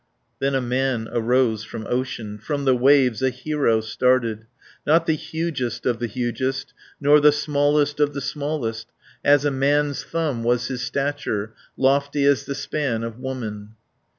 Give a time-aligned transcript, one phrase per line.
[0.39, 4.47] 110 Then a man arose from ocean, From the waves a hero started,
[4.83, 8.87] Not the hugest of the hugest, Nor the smallest of the smallest.
[9.23, 13.75] As a man's thumb was his stature; Lofty as the span of woman.